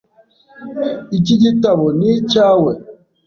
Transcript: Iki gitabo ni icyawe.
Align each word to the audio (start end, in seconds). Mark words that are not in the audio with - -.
Iki 1.17 1.35
gitabo 1.43 1.85
ni 1.97 2.07
icyawe. 2.17 2.71